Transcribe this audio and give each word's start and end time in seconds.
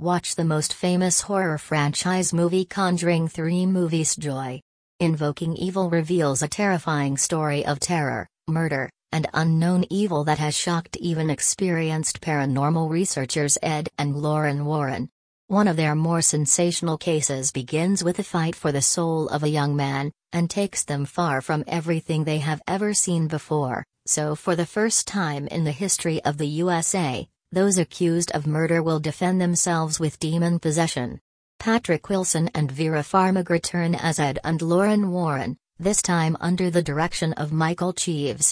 Watch 0.00 0.34
the 0.34 0.46
most 0.46 0.72
famous 0.72 1.20
horror 1.20 1.58
franchise 1.58 2.32
movie 2.32 2.64
Conjuring 2.64 3.28
3 3.28 3.66
Movies 3.66 4.16
Joy. 4.16 4.62
Invoking 4.98 5.54
Evil 5.56 5.90
reveals 5.90 6.40
a 6.40 6.48
terrifying 6.48 7.18
story 7.18 7.66
of 7.66 7.80
terror, 7.80 8.26
murder, 8.48 8.88
and 9.12 9.26
unknown 9.34 9.84
evil 9.90 10.24
that 10.24 10.38
has 10.38 10.56
shocked 10.56 10.96
even 10.96 11.28
experienced 11.28 12.22
paranormal 12.22 12.88
researchers 12.88 13.58
Ed 13.62 13.90
and 13.98 14.16
Lorraine 14.16 14.64
Warren. 14.64 15.10
One 15.48 15.68
of 15.68 15.76
their 15.76 15.94
more 15.94 16.22
sensational 16.22 16.96
cases 16.96 17.52
begins 17.52 18.02
with 18.02 18.18
a 18.18 18.24
fight 18.24 18.56
for 18.56 18.72
the 18.72 18.80
soul 18.80 19.28
of 19.28 19.42
a 19.42 19.50
young 19.50 19.76
man, 19.76 20.12
and 20.32 20.48
takes 20.48 20.82
them 20.82 21.04
far 21.04 21.42
from 21.42 21.62
everything 21.66 22.24
they 22.24 22.38
have 22.38 22.62
ever 22.66 22.94
seen 22.94 23.28
before. 23.28 23.84
So, 24.06 24.34
for 24.34 24.56
the 24.56 24.64
first 24.64 25.06
time 25.06 25.46
in 25.48 25.64
the 25.64 25.72
history 25.72 26.24
of 26.24 26.38
the 26.38 26.48
USA, 26.48 27.28
those 27.52 27.78
accused 27.78 28.30
of 28.32 28.46
murder 28.46 28.82
will 28.82 29.00
defend 29.00 29.40
themselves 29.40 29.98
with 29.98 30.18
demon 30.20 30.58
possession. 30.58 31.20
Patrick 31.58 32.08
Wilson 32.08 32.48
and 32.54 32.70
Vera 32.70 33.02
Farmiga 33.02 33.50
return 33.50 33.94
as 33.94 34.18
Ed 34.18 34.38
and 34.44 34.62
Lorraine 34.62 35.10
Warren, 35.10 35.56
this 35.78 36.00
time 36.00 36.36
under 36.40 36.70
the 36.70 36.82
direction 36.82 37.32
of 37.34 37.52
Michael 37.52 37.92
Chaves. 37.92 38.48